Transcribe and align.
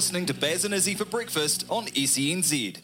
Listening 0.00 0.24
to 0.24 0.32
Baz 0.32 0.64
and 0.64 0.72
Izzy 0.72 0.94
for 0.94 1.04
breakfast 1.04 1.66
on 1.68 1.84
SENZ. 1.88 2.78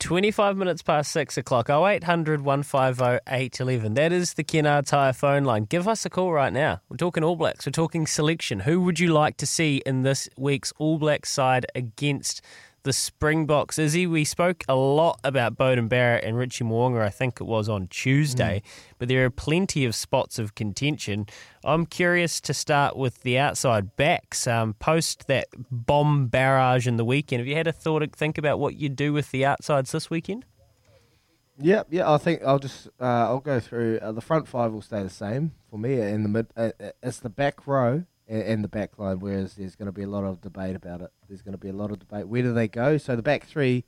25 0.00 0.56
minutes 0.58 0.82
past 0.82 1.10
6 1.12 1.38
o'clock. 1.38 1.70
0800 1.70 2.42
150 2.42 3.20
811. 3.26 3.94
That 3.94 4.12
is 4.12 4.34
the 4.34 4.44
Kennard 4.44 4.84
Tyre 4.84 5.14
phone 5.14 5.44
line. 5.44 5.64
Give 5.64 5.88
us 5.88 6.04
a 6.04 6.10
call 6.10 6.30
right 6.30 6.52
now. 6.52 6.82
We're 6.90 6.98
talking 6.98 7.24
All 7.24 7.36
Blacks. 7.36 7.64
We're 7.64 7.72
talking 7.72 8.06
selection. 8.06 8.60
Who 8.60 8.82
would 8.82 9.00
you 9.00 9.14
like 9.14 9.38
to 9.38 9.46
see 9.46 9.80
in 9.86 10.02
this 10.02 10.28
week's 10.36 10.74
All 10.76 10.98
Blacks 10.98 11.32
side 11.32 11.64
against 11.74 12.42
the 12.88 12.92
Springboks? 12.94 13.78
Izzy, 13.78 14.06
we 14.06 14.24
spoke 14.24 14.64
a 14.66 14.74
lot 14.74 15.20
about 15.22 15.58
Beauden 15.58 15.90
Barrett 15.90 16.24
and 16.24 16.38
Richie 16.38 16.64
Mo'unga, 16.64 17.02
I 17.02 17.10
think 17.10 17.38
it 17.38 17.44
was 17.44 17.68
on 17.68 17.86
Tuesday, 17.88 18.62
but 18.98 19.08
there 19.08 19.26
are 19.26 19.30
plenty 19.30 19.84
of 19.84 19.94
spots 19.94 20.38
of 20.38 20.54
contention. 20.54 21.26
I'm 21.62 21.84
curious 21.84 22.40
to 22.40 22.54
start 22.54 22.96
with 22.96 23.20
the 23.20 23.36
outside 23.36 23.94
backs. 23.96 24.46
Um, 24.46 24.72
post 24.72 25.26
that 25.26 25.48
bomb 25.70 26.28
barrage 26.28 26.88
in 26.88 26.96
the 26.96 27.04
weekend, 27.04 27.40
have 27.40 27.46
you 27.46 27.56
had 27.56 27.66
a 27.66 27.72
thought, 27.72 28.10
think 28.16 28.38
about 28.38 28.58
what 28.58 28.76
you'd 28.76 28.96
do 28.96 29.12
with 29.12 29.32
the 29.32 29.44
outsides 29.44 29.92
this 29.92 30.08
weekend? 30.08 30.46
Yep, 31.60 31.88
yeah. 31.90 32.10
I 32.10 32.16
think 32.16 32.42
I'll 32.42 32.58
just 32.58 32.86
uh, 32.98 33.04
I'll 33.04 33.40
go 33.40 33.60
through. 33.60 33.98
Uh, 34.00 34.12
the 34.12 34.22
front 34.22 34.48
five 34.48 34.72
will 34.72 34.80
stay 34.80 35.02
the 35.02 35.10
same 35.10 35.52
for 35.68 35.78
me. 35.78 36.00
In 36.00 36.22
the 36.22 36.28
mid, 36.30 36.46
uh, 36.56 36.70
uh, 36.80 36.90
it's 37.02 37.18
the 37.18 37.28
back 37.28 37.66
row 37.66 38.04
and, 38.28 38.42
and 38.42 38.64
the 38.64 38.68
back 38.68 38.98
line. 38.98 39.18
Whereas 39.18 39.54
there's 39.54 39.76
going 39.76 39.86
to 39.86 39.92
be 39.92 40.02
a 40.02 40.08
lot 40.08 40.24
of 40.24 40.40
debate 40.40 40.76
about 40.76 41.00
it. 41.00 41.10
There's 41.28 41.42
going 41.42 41.52
to 41.52 41.58
be 41.58 41.68
a 41.68 41.72
lot 41.72 41.90
of 41.90 41.98
debate. 41.98 42.28
Where 42.28 42.42
do 42.42 42.52
they 42.52 42.68
go? 42.68 42.98
So 42.98 43.16
the 43.16 43.22
back 43.22 43.44
three. 43.44 43.84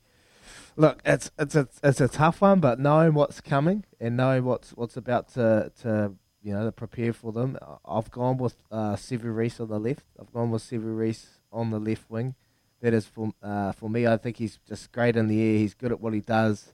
Look, 0.75 1.01
it's 1.05 1.31
it's 1.37 1.55
a 1.55 1.67
it's 1.83 2.01
a 2.01 2.07
tough 2.07 2.41
one, 2.41 2.59
but 2.59 2.79
knowing 2.79 3.13
what's 3.13 3.39
coming 3.41 3.85
and 3.99 4.17
knowing 4.17 4.43
what's 4.43 4.71
what's 4.71 4.97
about 4.97 5.27
to 5.33 5.71
to 5.81 6.13
you 6.41 6.53
know 6.53 6.65
to 6.65 6.71
prepare 6.71 7.13
for 7.13 7.31
them, 7.31 7.57
I've 7.85 8.09
gone 8.11 8.37
with 8.37 8.55
uh, 8.71 8.97
Reece 9.11 9.59
on 9.59 9.69
the 9.69 9.79
left. 9.79 10.05
I've 10.19 10.33
gone 10.33 10.49
with 10.49 10.63
Sevu 10.63 10.97
Reece 10.97 11.27
on 11.51 11.69
the 11.69 11.79
left 11.79 12.09
wing. 12.09 12.35
That 12.81 12.93
is 12.93 13.05
for 13.05 13.31
uh, 13.43 13.71
for 13.73 13.89
me. 13.89 14.07
I 14.07 14.17
think 14.17 14.37
he's 14.37 14.57
just 14.67 14.91
great 14.91 15.15
in 15.15 15.27
the 15.27 15.39
air. 15.41 15.57
He's 15.57 15.75
good 15.75 15.91
at 15.91 16.01
what 16.01 16.13
he 16.13 16.21
does. 16.21 16.73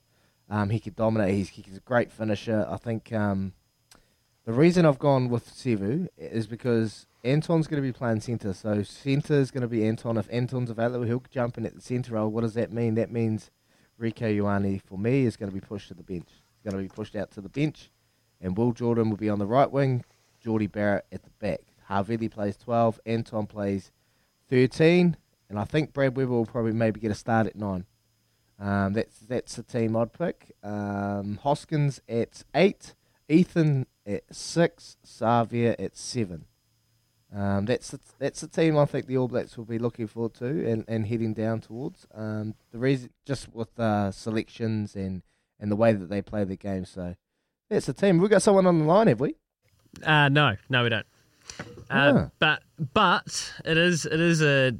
Um, 0.49 0.69
he 0.69 0.79
can 0.79 0.93
dominate. 0.93 1.35
He's, 1.35 1.49
he's 1.49 1.77
a 1.77 1.81
great 1.81 2.11
finisher. 2.11 2.65
I 2.69 2.77
think 2.77 3.11
um, 3.11 3.53
the 4.45 4.53
reason 4.53 4.85
I've 4.85 4.99
gone 4.99 5.27
with 5.27 5.49
Sevu 5.49 6.07
is 6.17 6.47
because 6.47 7.05
Anton's 7.27 7.67
going 7.67 7.81
to 7.81 7.87
be 7.87 7.91
playing 7.91 8.21
centre. 8.21 8.53
So 8.53 8.83
centre 8.83 9.35
is 9.35 9.51
going 9.51 9.61
to 9.61 9.67
be 9.67 9.85
Anton. 9.85 10.17
If 10.17 10.27
Anton's 10.31 10.69
available, 10.69 11.05
he'll 11.05 11.23
jump 11.29 11.57
in 11.57 11.65
at 11.65 11.75
the 11.75 11.81
centre 11.81 12.13
role. 12.13 12.29
What 12.29 12.41
does 12.41 12.53
that 12.53 12.71
mean? 12.71 12.95
That 12.95 13.11
means 13.11 13.51
Rieko 13.99 14.35
Ioane, 14.37 14.81
for 14.81 14.97
me, 14.97 15.25
is 15.25 15.35
going 15.35 15.51
to 15.51 15.53
be 15.53 15.65
pushed 15.65 15.89
to 15.89 15.93
the 15.93 16.03
bench. 16.03 16.29
He's 16.29 16.71
going 16.71 16.81
to 16.81 16.89
be 16.89 16.95
pushed 16.95 17.15
out 17.15 17.31
to 17.31 17.41
the 17.41 17.49
bench. 17.49 17.91
And 18.39 18.57
Will 18.57 18.71
Jordan 18.71 19.09
will 19.09 19.17
be 19.17 19.29
on 19.29 19.39
the 19.39 19.45
right 19.45 19.69
wing. 19.69 20.05
Jordie 20.39 20.67
Barrett 20.67 21.05
at 21.11 21.23
the 21.23 21.31
back. 21.39 21.61
Harvey 21.85 22.29
plays 22.29 22.55
12. 22.57 22.99
Anton 23.05 23.45
plays 23.45 23.91
13. 24.49 25.17
And 25.49 25.59
I 25.59 25.65
think 25.65 25.93
Brad 25.93 26.15
Weber 26.15 26.31
will 26.31 26.45
probably 26.45 26.73
maybe 26.73 26.99
get 26.99 27.11
a 27.11 27.15
start 27.15 27.47
at 27.47 27.55
9. 27.55 27.85
Um, 28.59 28.93
that's 28.93 29.19
that's 29.19 29.55
the 29.55 29.63
team 29.63 29.95
I'd 29.95 30.13
pick. 30.13 30.55
Um, 30.63 31.39
Hoskins 31.43 32.01
at 32.09 32.43
eight, 32.55 32.95
Ethan 33.29 33.85
at 34.05 34.23
six, 34.33 34.97
Savea 35.05 35.75
at 35.77 35.95
seven. 35.95 36.45
Um, 37.33 37.65
that's 37.65 37.91
the, 37.91 37.99
that's 38.19 38.41
the 38.41 38.47
team 38.47 38.77
I 38.77 38.85
think 38.85 39.05
the 39.05 39.17
All 39.17 39.27
Blacks 39.27 39.57
will 39.57 39.65
be 39.65 39.79
looking 39.79 40.07
forward 40.07 40.33
to 40.35 40.45
and, 40.45 40.85
and 40.87 41.05
heading 41.05 41.33
down 41.33 41.59
towards. 41.61 42.07
Um, 42.13 42.55
the 42.71 42.77
reason 42.79 43.09
just 43.25 43.53
with 43.53 43.77
uh, 43.79 44.11
selections 44.11 44.95
and, 44.95 45.23
and 45.59 45.69
the 45.69 45.75
way 45.75 45.91
that 45.93 46.09
they 46.09 46.21
play 46.21 46.45
the 46.45 46.55
game. 46.55 46.85
So 46.85 47.15
that's 47.69 47.85
the 47.85 47.93
team. 47.93 48.19
We've 48.19 48.29
got 48.29 48.41
someone 48.41 48.65
on 48.65 48.79
the 48.79 48.85
line, 48.85 49.07
have 49.07 49.19
we? 49.19 49.35
Uh, 50.03 50.29
no, 50.29 50.55
no, 50.69 50.83
we 50.83 50.89
don't. 50.89 51.05
Uh, 51.59 51.63
Ah. 51.89 52.29
But 52.39 52.63
but 52.93 53.53
it 53.63 53.77
is 53.77 54.05
it 54.05 54.19
is 54.19 54.41
a, 54.41 54.73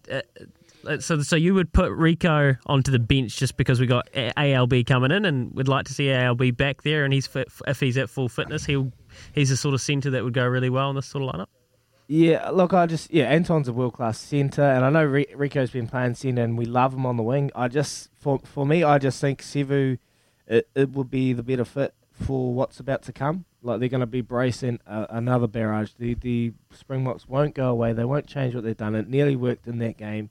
a 0.85 1.01
so 1.01 1.21
so 1.21 1.35
you 1.35 1.53
would 1.53 1.71
put 1.71 1.91
Rieko 1.91 2.57
onto 2.65 2.91
the 2.91 2.99
bench 2.99 3.37
just 3.37 3.55
because 3.57 3.79
we 3.79 3.87
got 3.87 4.09
ALB 4.13 4.85
coming 4.85 5.11
in 5.11 5.23
and 5.25 5.53
we'd 5.53 5.67
like 5.67 5.85
to 5.85 5.93
see 5.93 6.09
ALB 6.11 6.55
back 6.55 6.83
there 6.83 7.05
and 7.05 7.13
he's 7.13 7.25
fit, 7.27 7.47
if 7.67 7.79
he's 7.79 7.97
at 7.97 8.09
full 8.09 8.29
fitness 8.29 8.65
he'll 8.65 8.91
he's 9.33 9.49
the 9.49 9.57
sort 9.57 9.73
of 9.73 9.81
centre 9.81 10.09
that 10.11 10.23
would 10.23 10.33
go 10.33 10.45
really 10.45 10.69
well 10.69 10.89
in 10.89 10.95
this 10.97 11.05
sort 11.07 11.23
of 11.23 11.33
lineup. 11.33 11.47
Yeah, 12.07 12.50
look, 12.51 12.73
I 12.73 12.85
just 12.85 13.12
yeah, 13.13 13.25
Anton's 13.25 13.68
a 13.68 13.73
world 13.73 13.94
class 13.94 14.18
centre, 14.18 14.63
and 14.63 14.85
I 14.85 14.90
know 14.90 15.03
Ri- 15.03 15.34
Rieko's 15.35 15.72
been 15.72 15.88
playing 15.88 16.16
centre, 16.16 16.41
and 16.41 16.57
we 16.57 16.63
love 16.66 16.94
him 16.94 17.06
on 17.06 17.18
the 17.18 17.23
wing. 17.23 17.51
I 17.53 17.68
just 17.68 18.09
for 18.18 18.40
for 18.45 18.66
me, 18.66 18.81
I 18.81 18.97
just 18.97 19.19
think 19.19 19.41
Sevu, 19.41 19.97
it, 20.47 20.69
it 20.73 20.91
would 20.91 21.12
be 21.12 21.34
the 21.34 21.44
better 21.44 21.66
fit 21.66 21.94
for 22.13 22.53
what's 22.53 22.79
about 22.79 23.01
to 23.03 23.12
come. 23.13 23.44
Like 23.62 23.81
they're 23.81 23.90
going 23.90 24.00
to 24.00 24.06
be 24.06 24.22
bracing 24.22 24.79
uh, 24.88 25.07
another 25.09 25.47
barrage. 25.47 25.91
The 26.00 26.13
the 26.13 26.53
Springboks 26.72 27.28
won't 27.28 27.53
go 27.53 27.69
away. 27.69 27.91
They 27.91 28.06
won't 28.06 28.25
change 28.25 28.56
what 28.56 28.63
they've 28.63 28.78
done. 28.78 28.95
It 28.95 29.09
nearly 29.09 29.35
worked 29.35 29.68
in 29.68 29.79
that 29.79 29.97
game, 29.97 30.29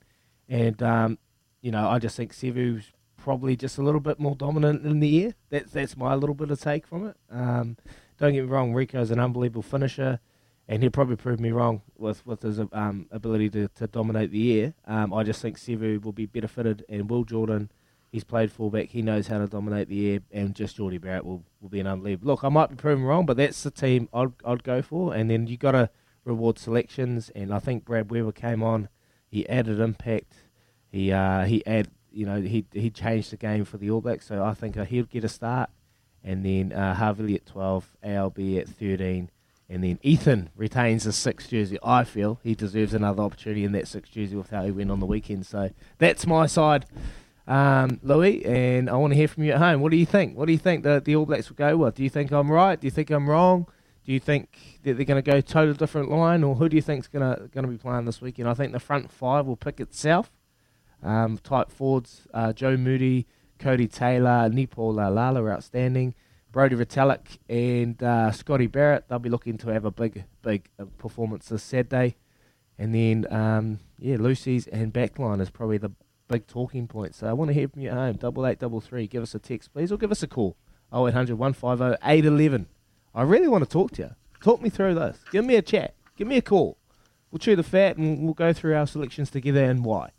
and 0.49 0.81
um, 0.81 1.19
you 1.61 1.69
know 1.69 1.87
I 1.87 1.99
just 1.99 2.17
think 2.17 2.33
Sevu's 2.33 2.91
probably 3.17 3.55
just 3.55 3.77
a 3.77 3.83
little 3.83 3.99
bit 3.99 4.19
more 4.19 4.35
dominant 4.35 4.83
in 4.83 4.99
the 4.99 5.25
air. 5.25 5.35
That's 5.51 5.73
that's 5.73 5.95
my 5.95 6.15
little 6.15 6.33
bit 6.33 6.49
of 6.49 6.59
take 6.59 6.87
from 6.87 7.05
it. 7.05 7.17
Um, 7.29 7.77
don't 8.17 8.33
get 8.33 8.45
me 8.45 8.49
wrong, 8.49 8.73
Rieko's 8.73 9.11
an 9.11 9.19
unbelievable 9.19 9.61
finisher 9.61 10.19
and 10.67 10.81
he'll 10.81 10.91
probably 10.91 11.15
prove 11.15 11.39
me 11.39 11.51
wrong 11.51 11.81
with 11.97 12.25
with 12.25 12.41
his 12.41 12.59
um, 12.59 13.07
ability 13.11 13.49
to, 13.51 13.67
to 13.69 13.87
dominate 13.87 14.31
the 14.31 14.59
air. 14.61 14.73
Um, 14.85 15.13
I 15.13 15.23
just 15.23 15.41
think 15.41 15.57
Sevu 15.57 16.03
will 16.03 16.11
be 16.11 16.25
better 16.25 16.47
fitted, 16.47 16.83
and 16.89 17.09
Will 17.09 17.23
Jordan, 17.23 17.71
he's 18.11 18.23
played 18.23 18.51
fullback, 18.51 18.89
he 18.89 19.01
knows 19.01 19.27
how 19.27 19.39
to 19.39 19.47
dominate 19.47 19.87
the 19.87 20.13
air, 20.13 20.19
and 20.31 20.55
just 20.55 20.77
Jordie 20.77 20.97
Barrett 20.97 21.25
will, 21.25 21.43
will 21.61 21.69
be 21.69 21.79
an 21.79 21.87
unbelievable. 21.87 22.31
Look, 22.31 22.43
I 22.43 22.49
might 22.49 22.69
be 22.69 22.75
proven 22.75 23.05
wrong, 23.05 23.25
but 23.25 23.37
that's 23.37 23.63
the 23.63 23.71
team 23.71 24.09
I'd 24.13 24.33
I'd 24.45 24.63
go 24.63 24.81
for, 24.81 25.13
and 25.13 25.29
then 25.29 25.47
you 25.47 25.57
got 25.57 25.71
to 25.71 25.89
reward 26.25 26.59
selections, 26.59 27.31
and 27.33 27.53
I 27.53 27.59
think 27.59 27.85
Brad 27.85 28.11
Weber 28.11 28.33
came 28.33 28.61
on, 28.61 28.89
he 29.29 29.47
added 29.47 29.79
impact, 29.79 30.33
he 30.91 31.11
uh, 31.11 31.45
he 31.45 31.65
add 31.65 31.89
you 32.11 32.25
know 32.25 32.41
he 32.41 32.65
he 32.73 32.89
changed 32.89 33.31
the 33.31 33.37
game 33.37 33.63
for 33.63 33.77
the 33.77 33.89
All 33.89 34.01
Blacks, 34.01 34.27
so 34.27 34.43
I 34.43 34.53
think 34.53 34.75
uh, 34.75 34.83
he'll 34.83 35.05
get 35.05 35.23
a 35.23 35.29
start, 35.29 35.69
and 36.23 36.45
then 36.45 36.73
uh, 36.73 36.93
Harvey 36.95 37.35
at 37.35 37.45
twelve, 37.45 37.95
ALB 38.03 38.57
at 38.57 38.67
thirteen. 38.67 39.29
And 39.69 39.83
then 39.83 39.99
Ethan 40.01 40.49
retains 40.55 41.03
the 41.03 41.11
sixth 41.11 41.49
jersey. 41.49 41.77
I 41.83 42.05
feel 42.05 42.39
he 42.41 42.55
deserves 42.55 42.93
another 42.93 43.21
opportunity 43.21 43.65
in 43.65 43.73
that 43.73 43.87
sixth 43.87 44.13
jersey 44.13 44.35
with 44.35 44.49
how 44.49 44.63
he 44.63 44.71
went 44.71 44.91
on 44.91 45.01
the 45.01 45.05
weekend. 45.05 45.45
So 45.45 45.71
that's 45.97 46.25
my 46.25 46.45
side, 46.45 46.85
um, 47.47 47.99
Louis. 48.01 48.45
And 48.45 48.89
I 48.89 48.95
want 48.95 49.11
to 49.11 49.17
hear 49.17 49.27
from 49.27 49.43
you 49.43 49.51
at 49.51 49.57
home. 49.57 49.81
What 49.81 49.91
do 49.91 49.97
you 49.97 50.05
think? 50.05 50.37
What 50.37 50.45
do 50.45 50.53
you 50.53 50.57
think 50.57 50.83
that 50.83 51.03
the 51.03 51.17
All 51.17 51.25
Blacks 51.25 51.49
will 51.49 51.57
go 51.57 51.75
with? 51.75 51.95
Do 51.95 52.03
you 52.03 52.09
think 52.09 52.31
I'm 52.31 52.49
right? 52.49 52.79
Do 52.79 52.87
you 52.87 52.91
think 52.91 53.09
I'm 53.09 53.29
wrong? 53.29 53.67
Do 54.05 54.13
you 54.13 54.21
think 54.21 54.79
that 54.83 54.93
they're 54.95 55.05
going 55.05 55.21
to 55.21 55.31
go 55.31 55.41
total 55.41 55.73
different 55.73 56.09
line, 56.09 56.41
or 56.45 56.55
who 56.55 56.69
do 56.69 56.77
you 56.77 56.81
think's 56.81 57.07
going 57.09 57.29
to 57.29 57.49
going 57.49 57.65
to 57.65 57.71
be 57.71 57.77
playing 57.77 58.05
this 58.05 58.21
weekend? 58.21 58.47
I 58.47 58.53
think 58.53 58.71
the 58.71 58.79
front 58.79 59.11
five 59.11 59.45
will 59.45 59.57
pick 59.57 59.81
itself. 59.81 60.31
Um, 61.03 61.37
type 61.39 61.71
forwards: 61.71 62.25
uh, 62.33 62.53
Joe 62.53 62.77
Moody, 62.77 63.27
Codie 63.59 63.91
Taylor, 63.91 64.47
Nepo 64.47 64.93
Laulala 64.93 65.41
are 65.41 65.51
outstanding. 65.51 66.15
Brodie 66.51 66.75
Retallick 66.75 67.37
and 67.49 68.01
uh, 68.01 68.31
Scotty 68.31 68.67
Barrett, 68.67 69.07
they'll 69.07 69.19
be 69.19 69.29
looking 69.29 69.57
to 69.59 69.69
have 69.69 69.85
a 69.85 69.91
big, 69.91 70.23
big 70.41 70.69
uh, 70.79 70.85
performance 70.97 71.49
this 71.49 71.63
Saturday. 71.63 72.15
And 72.79 72.93
then, 72.93 73.31
um, 73.33 73.79
yeah, 73.99 74.17
loosies 74.17 74.67
and 74.71 74.93
backline 74.93 75.41
is 75.41 75.49
probably 75.49 75.77
the 75.77 75.91
big 76.27 76.47
talking 76.47 76.87
point. 76.87 77.15
So 77.15 77.27
I 77.27 77.33
want 77.33 77.49
to 77.49 77.53
hear 77.53 77.67
from 77.67 77.81
you 77.81 77.89
at 77.89 77.95
home. 77.95 78.15
Double 78.15 78.45
eight, 78.45 78.59
double 78.59 78.81
three. 78.81 79.07
Give 79.07 79.23
us 79.23 79.35
a 79.35 79.39
text, 79.39 79.73
please, 79.73 79.91
or 79.91 79.97
give 79.97 80.11
us 80.11 80.23
a 80.23 80.27
call. 80.27 80.55
0800 80.93 81.37
150 81.37 81.97
811. 82.03 82.67
I 83.13 83.21
really 83.23 83.47
want 83.47 83.63
to 83.63 83.69
talk 83.69 83.91
to 83.93 84.03
you. 84.03 84.15
Talk 84.41 84.61
me 84.61 84.69
through 84.69 84.95
this. 84.95 85.19
Give 85.31 85.43
me 85.43 85.55
a 85.55 85.61
chat. 85.61 85.95
Give 86.15 86.27
me 86.27 86.37
a 86.37 86.41
call. 86.41 86.77
we'll 87.31 87.39
chew 87.39 87.55
the 87.55 87.63
fat 87.63 87.97
and 87.97 88.23
we'll 88.23 88.33
go 88.33 88.53
through 88.53 88.75
our 88.75 88.87
selections 88.87 89.29
together 89.29 89.63
and 89.63 89.83
why. 89.83 90.11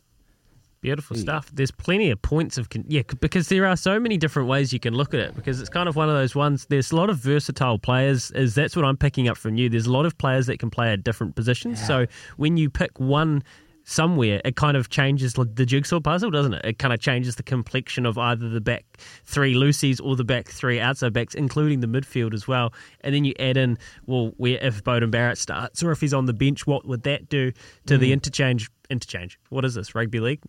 Beautiful 0.81 1.17
hmm. 1.17 1.23
stuff. 1.23 1.51
There's 1.53 1.71
plenty 1.71 2.11
of 2.11 2.23
points 2.23 2.57
of 2.57 2.71
con- 2.71 2.85
yeah, 2.87 3.03
because 3.21 3.49
there 3.49 3.67
are 3.67 3.77
so 3.77 3.99
many 3.99 4.17
different 4.17 4.49
ways 4.49 4.73
you 4.73 4.81
can 4.81 4.95
look 4.95 5.13
at 5.13 5.21
it. 5.21 5.35
Because 5.35 5.61
it's 5.61 5.71
kind 5.71 5.89
of 5.89 5.97
one 5.97 6.09
of 6.09 6.15
those 6.15 6.35
ones. 6.35 6.67
There's 6.69 6.93
a 6.93 6.97
lot 6.97 7.11
of 7.11 7.19
versatile 7.19 7.79
players. 7.79 8.31
Is 8.33 8.55
that's 8.55 8.77
what 8.77 8.85
I'm 8.85 8.97
picking 8.97 9.29
up 9.29 9.37
from 9.37 9.57
you. 9.57 9.69
There's 9.69 9.87
a 9.87 9.93
lot 9.93 10.07
of 10.07 10.17
players 10.19 10.47
that 10.47 10.59
can 10.59 10.71
play 10.71 10.93
at 10.93 11.03
different 11.03 11.35
positions. 11.35 11.85
So 11.85 12.07
when 12.37 12.57
you 12.57 12.71
pick 12.71 12.99
one 13.01 13.43
somewhere, 13.89 14.41
it 14.45 14.55
kind 14.55 14.77
of 14.77 14.91
changes 14.91 15.33
the 15.33 15.67
jigsaw 15.67 15.99
puzzle, 15.99 16.31
doesn't 16.31 16.53
it? 16.53 16.65
It 16.65 16.79
kind 16.79 16.93
of 16.93 17.01
changes 17.01 17.37
the 17.37 17.43
complexion 17.43 18.05
of 18.05 18.19
either 18.19 18.49
the 18.49 18.61
back 18.61 18.85
three 19.25 19.55
loosies 19.55 20.01
or 20.03 20.15
the 20.15 20.25
back 20.25 20.49
three 20.49 20.79
outside 20.79 21.13
backs, 21.15 21.35
including 21.35 21.81
the 21.81 21.87
midfield 21.87 22.35
as 22.35 22.47
well. 22.47 22.73
And 23.01 23.15
then 23.15 23.25
you 23.25 23.33
add 23.41 23.57
in, 23.57 23.79
well, 24.07 24.33
where 24.37 24.59
if 24.61 24.85
Beauden 24.85 25.11
Barrett 25.11 25.39
starts 25.39 25.83
or 25.83 25.91
if 25.91 26.01
he's 26.01 26.15
on 26.15 26.27
the 26.27 26.35
bench, 26.35 26.67
what 26.67 26.87
would 26.87 27.03
that 27.05 27.29
do 27.29 27.51
to 27.87 27.97
the 27.97 28.09
hmm. 28.09 28.13
interchange? 28.13 28.71
Interchange. 28.91 29.39
What 29.49 29.65
is 29.65 29.75
this? 29.75 29.95
Rugby 29.95 30.21
league? 30.21 30.41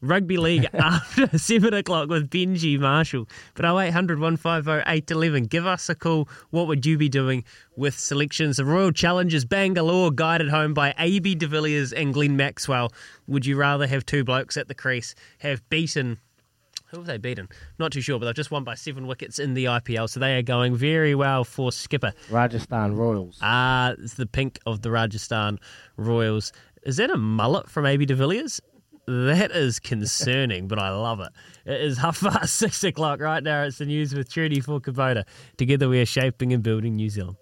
Rugby 0.00 0.36
League 0.36 0.68
after 0.74 1.26
7 1.38 1.74
o'clock 1.74 2.08
with 2.08 2.30
Benji 2.30 2.78
Marshall. 2.78 3.28
But 3.54 3.64
0800 3.64 4.18
150 4.18 4.82
811. 4.90 5.44
Give 5.44 5.66
us 5.66 5.88
a 5.88 5.94
call. 5.94 6.28
What 6.50 6.66
would 6.66 6.86
you 6.86 6.96
be 6.98 7.08
doing 7.08 7.44
with 7.76 7.98
selections? 7.98 8.56
The 8.56 8.64
Royal 8.64 8.92
Challengers 8.92 9.44
Bangalore 9.44 10.10
guided 10.10 10.48
home 10.48 10.74
by 10.74 10.94
AB 10.98 11.34
de 11.34 11.46
Villiers 11.46 11.92
and 11.92 12.14
Glenn 12.14 12.36
Maxwell. 12.36 12.92
Would 13.26 13.46
you 13.46 13.56
rather 13.56 13.86
have 13.86 14.06
two 14.06 14.24
blokes 14.24 14.56
at 14.56 14.68
the 14.68 14.74
crease 14.74 15.14
have 15.38 15.68
beaten 15.68 16.18
who 16.90 16.96
have 16.96 17.06
they 17.06 17.18
beaten? 17.18 17.48
Not 17.78 17.92
too 17.92 18.00
sure, 18.00 18.18
but 18.18 18.26
they've 18.26 18.34
just 18.34 18.50
won 18.50 18.64
by 18.64 18.74
seven 18.74 19.06
wickets 19.06 19.38
in 19.38 19.54
the 19.54 19.66
IPL, 19.66 20.10
so 20.10 20.18
they 20.18 20.36
are 20.36 20.42
going 20.42 20.74
very 20.74 21.14
well 21.14 21.44
for 21.44 21.70
skipper. 21.70 22.12
Rajasthan 22.30 22.96
Royals. 22.96 23.38
Ah, 23.42 23.94
it's 23.96 24.14
the 24.14 24.26
pink 24.26 24.58
of 24.66 24.82
the 24.82 24.90
Rajasthan 24.90 25.60
Royals. 25.96 26.52
Is 26.82 26.96
that 26.96 27.10
a 27.10 27.16
mullet 27.16 27.70
from 27.70 27.86
AB 27.86 28.06
de 28.06 28.14
Villiers? 28.16 28.60
That 29.06 29.50
is 29.50 29.80
concerning, 29.80 30.68
but 30.68 30.78
I 30.78 30.90
love 30.90 31.20
it. 31.20 31.30
It 31.64 31.80
is 31.80 31.98
half 31.98 32.20
past 32.20 32.54
six 32.56 32.84
o'clock 32.84 33.20
right 33.20 33.42
now. 33.42 33.64
It's 33.64 33.78
the 33.78 33.86
news 33.86 34.14
with 34.14 34.30
Trudy 34.30 34.60
for 34.60 34.80
Kubota. 34.80 35.24
Together 35.56 35.88
we 35.88 36.00
are 36.00 36.06
shaping 36.06 36.52
and 36.52 36.62
building 36.62 36.96
New 36.96 37.08
Zealand. 37.08 37.36